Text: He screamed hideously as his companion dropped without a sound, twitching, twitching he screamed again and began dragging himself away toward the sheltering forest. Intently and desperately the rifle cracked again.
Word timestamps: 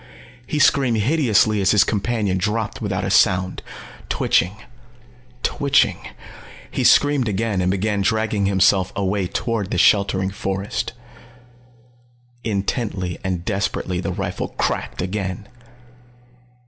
He 0.47 0.57
screamed 0.57 0.97
hideously 0.97 1.61
as 1.61 1.69
his 1.69 1.83
companion 1.83 2.39
dropped 2.39 2.81
without 2.81 3.03
a 3.03 3.11
sound, 3.11 3.61
twitching, 4.09 4.55
twitching 5.43 5.99
he 6.71 6.83
screamed 6.83 7.29
again 7.29 7.61
and 7.61 7.69
began 7.69 8.01
dragging 8.01 8.47
himself 8.47 8.91
away 8.95 9.27
toward 9.27 9.69
the 9.69 9.77
sheltering 9.77 10.31
forest. 10.31 10.93
Intently 12.43 13.19
and 13.23 13.45
desperately 13.45 14.01
the 14.01 14.11
rifle 14.11 14.47
cracked 14.57 15.03
again. 15.03 15.47